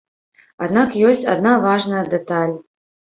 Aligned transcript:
Аднак 0.67 0.95
ёсць 1.09 1.25
адна 1.33 1.51
важная 1.65 2.01
дэталь. 2.15 2.57